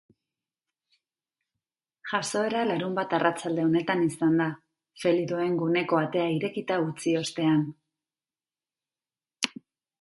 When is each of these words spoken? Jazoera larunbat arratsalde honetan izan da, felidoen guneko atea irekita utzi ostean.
Jazoera 2.13 2.63
larunbat 2.69 3.13
arratsalde 3.19 3.65
honetan 3.67 4.03
izan 4.07 4.35
da, 4.43 4.49
felidoen 5.03 5.61
guneko 5.63 6.01
atea 6.07 6.27
irekita 6.39 6.81
utzi 6.89 7.17
ostean. 7.23 7.63